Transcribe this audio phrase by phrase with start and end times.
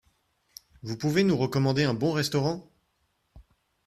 [0.81, 2.67] Vous pouvez nous recommander un bon restaurant?